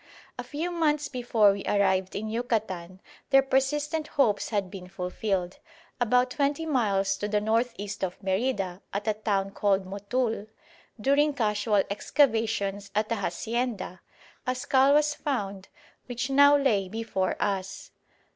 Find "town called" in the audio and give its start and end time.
9.13-9.85